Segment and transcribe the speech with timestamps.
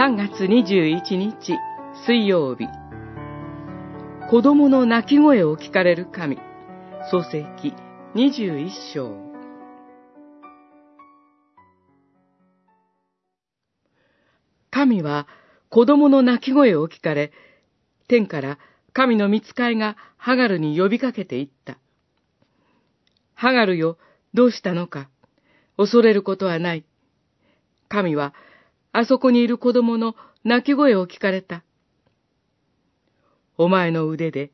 [0.00, 1.58] 3月21日
[2.06, 2.68] 水曜日
[4.30, 6.38] 子供の泣き声を聞かれる神
[7.10, 7.74] 創世記
[8.14, 9.14] 21章
[14.70, 15.26] 神は
[15.68, 17.30] 子供の泣き声を聞かれ、
[18.08, 18.58] 天から
[18.94, 21.76] 神の見つかいがハガルに呼びかけていった。
[23.34, 23.98] ハガルよ、
[24.32, 25.10] どうしたのか
[25.76, 26.86] 恐れることはない。
[27.90, 28.32] 神は、
[28.92, 31.62] あそこにいる子供の泣き声を聞かれた。
[33.56, 34.52] お前の腕で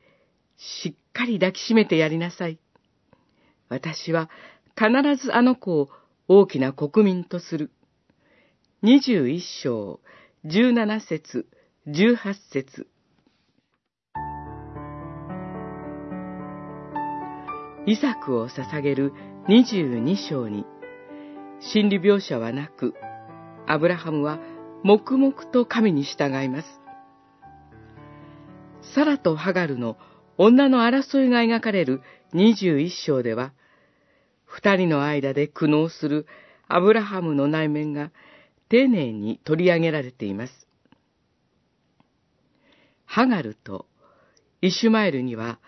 [0.57, 2.59] しっかり抱きしめてやりなさい。
[3.69, 4.29] 私は
[4.77, 4.91] 必
[5.23, 5.89] ずあの子を
[6.29, 7.71] 大きな国民とする。
[8.83, 10.01] 二十一章、
[10.45, 11.47] 十七節、
[11.87, 12.87] 十八節。
[17.87, 19.13] イサクを捧げる
[19.49, 20.67] 二十二章に、
[21.61, 22.95] 心理描写はなく、
[23.67, 24.39] アブラハムは
[24.83, 26.69] 黙々と神に従います。
[28.95, 29.97] サラとハガルの
[30.39, 32.03] 女の争いが描かれる
[32.35, 33.53] 21章では、
[34.45, 36.27] 二人の間で苦悩する
[36.69, 38.13] アブラハムの内面が
[38.69, 40.53] 丁寧に取り上げられています。
[43.05, 43.87] ハガルと
[44.63, 45.59] イシュマエルには、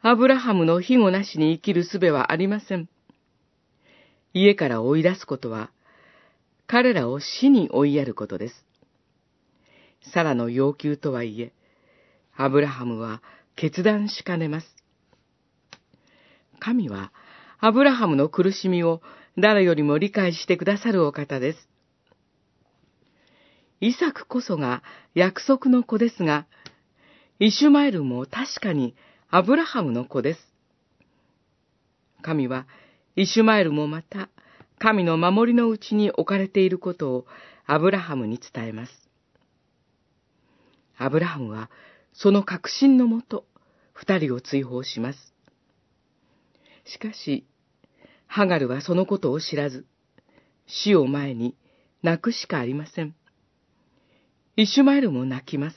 [0.00, 2.88] アブラハムの庇護なしに生きる術はありません。
[4.32, 5.70] 家から追い出すことは、
[6.68, 8.64] 彼らを死に追いやることです。
[10.12, 11.52] サラの要求とはいえ、
[12.36, 13.22] アブラハムは
[13.56, 14.66] 決断しかねます。
[16.60, 17.10] 神は、
[17.58, 19.00] アブラハムの苦しみを
[19.38, 21.68] 誰よりも理解してくださるお方です。
[23.80, 24.82] イサクこそが
[25.14, 26.46] 約束の子ですが、
[27.38, 28.94] イシュマエルも確かに
[29.30, 30.40] アブラハムの子です。
[32.20, 32.66] 神は、
[33.16, 34.28] イシュマエルもまた、
[34.78, 37.26] 神の守りのうちに置かれていることを
[37.66, 39.08] アブラハムに伝えます。
[40.96, 41.70] アブラハムは、
[42.12, 43.44] その確信のもと、
[43.92, 45.34] 二人を追放します。
[46.84, 47.46] しかし、
[48.26, 49.86] ハガルはそのことを知らず、
[50.66, 51.56] 死を前に
[52.02, 53.14] 泣くしかありません。
[54.56, 55.76] イシュマエルも泣きます。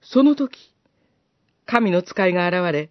[0.00, 0.72] その時、
[1.66, 2.90] 神の使いが現れ、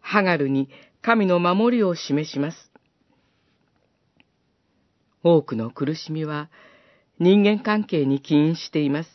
[0.00, 0.68] ハガルに
[1.02, 2.69] 神の守りを示します。
[5.22, 6.50] 多くの苦しみは
[7.18, 9.10] 人間関係に起因しています。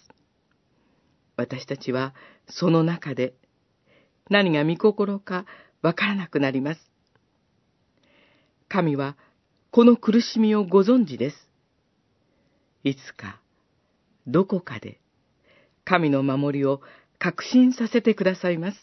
[1.38, 2.14] 私たちは
[2.48, 3.34] その中で
[4.30, 5.46] 何が見心か
[5.82, 6.92] わからなくなります。
[8.68, 9.16] 神は
[9.72, 11.50] この苦しみをご存知です。
[12.84, 13.40] いつか、
[14.28, 15.00] どこかで、
[15.84, 16.82] 神の守りを
[17.20, 18.78] 確信させてくださいます。